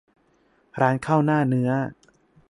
[0.81, 1.69] ร้านข้าวหน้าเนื้อ